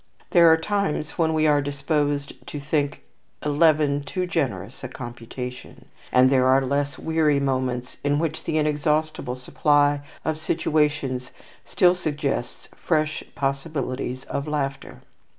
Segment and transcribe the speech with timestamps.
[0.31, 3.03] There are times when we are disposed to think
[3.45, 9.35] eleven too generous a computation, and there are less weary moments in which the inexhaustible
[9.35, 11.29] supply of situations
[11.65, 15.03] still suggests fresh possibilities of laughter.